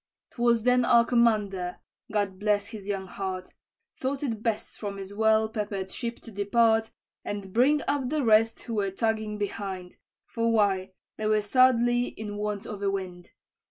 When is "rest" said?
8.23-8.63